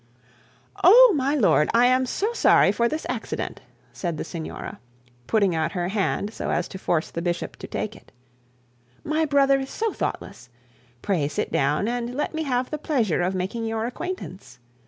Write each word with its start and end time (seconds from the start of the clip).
'Oh, 0.83 1.13
my 1.15 1.35
lord, 1.35 1.69
I 1.75 1.85
am 1.85 2.07
so 2.07 2.33
sorry 2.33 2.71
for 2.71 2.89
this 2.89 3.05
accident,' 3.07 3.61
said 3.93 4.17
the 4.17 4.23
signora, 4.23 4.79
putting 5.27 5.53
out 5.53 5.73
her 5.73 5.89
hand 5.89 6.33
so 6.33 6.49
as 6.49 6.67
to 6.69 6.79
force 6.79 7.11
the 7.11 7.21
bishop 7.21 7.55
to 7.57 7.67
take 7.67 7.95
it. 7.95 8.11
'My 9.03 9.25
brother 9.25 9.59
is 9.59 9.69
so 9.69 9.93
thoughtless. 9.93 10.49
Pray 11.03 11.27
sit 11.27 11.51
down, 11.51 11.87
and 11.87 12.15
let 12.15 12.33
me 12.33 12.41
have 12.41 12.71
the 12.71 12.79
pleasure 12.79 13.21
of 13.21 13.35
making 13.35 13.65
your 13.65 13.85
acquaintance. 13.85 14.57